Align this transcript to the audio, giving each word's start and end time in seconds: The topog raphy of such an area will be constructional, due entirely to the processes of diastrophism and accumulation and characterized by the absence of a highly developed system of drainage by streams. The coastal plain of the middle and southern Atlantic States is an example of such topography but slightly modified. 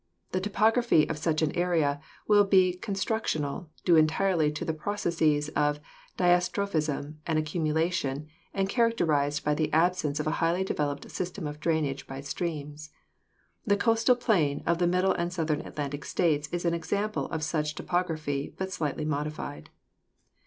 The 0.31 0.41
topog 0.41 0.77
raphy 0.77 1.07
of 1.11 1.19
such 1.19 1.43
an 1.43 1.51
area 1.55 2.01
will 2.27 2.43
be 2.43 2.73
constructional, 2.73 3.69
due 3.85 3.97
entirely 3.97 4.51
to 4.51 4.65
the 4.65 4.73
processes 4.73 5.49
of 5.49 5.79
diastrophism 6.17 7.17
and 7.27 7.37
accumulation 7.37 8.25
and 8.51 8.67
characterized 8.67 9.43
by 9.45 9.53
the 9.53 9.71
absence 9.71 10.19
of 10.19 10.25
a 10.25 10.31
highly 10.41 10.63
developed 10.63 11.11
system 11.11 11.45
of 11.45 11.59
drainage 11.59 12.07
by 12.07 12.19
streams. 12.21 12.89
The 13.63 13.77
coastal 13.77 14.15
plain 14.15 14.63
of 14.65 14.79
the 14.79 14.87
middle 14.87 15.13
and 15.13 15.31
southern 15.31 15.61
Atlantic 15.61 16.03
States 16.05 16.47
is 16.51 16.65
an 16.65 16.73
example 16.73 17.27
of 17.27 17.43
such 17.43 17.75
topography 17.75 18.55
but 18.57 18.71
slightly 18.71 19.05
modified. 19.05 19.69